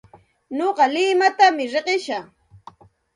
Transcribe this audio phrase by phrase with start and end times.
[0.57, 2.25] Nuqa limatam riqishaq.